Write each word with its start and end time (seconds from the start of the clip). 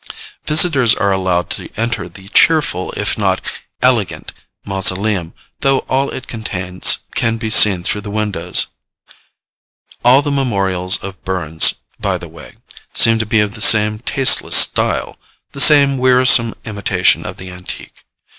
Visitors 0.47 0.95
are 0.95 1.11
allowed 1.11 1.51
to 1.51 1.69
enter 1.77 2.09
the 2.09 2.27
cheerful, 2.29 2.91
if 2.93 3.19
not 3.19 3.39
elegant 3.83 4.33
mausoleum, 4.65 5.31
though 5.59 5.85
all 5.87 6.09
it 6.09 6.25
contains 6.25 6.97
can 7.13 7.37
be 7.37 7.51
seen 7.51 7.83
through 7.83 8.01
the 8.01 8.09
windows. 8.09 8.65
All 10.03 10.23
the 10.23 10.31
memorials 10.31 10.97
of 11.03 11.23
Burns, 11.23 11.75
by 11.99 12.17
the 12.17 12.27
way, 12.27 12.55
seem 12.95 13.19
to 13.19 13.27
be 13.27 13.41
of 13.41 13.53
the 13.53 13.61
same 13.61 13.99
tasteless 13.99 14.55
style 14.55 15.19
the 15.51 15.61
same 15.61 15.99
wearisome 15.99 16.55
imitation 16.65 17.23
of 17.23 17.37
the 17.37 17.51
antique. 17.51 18.03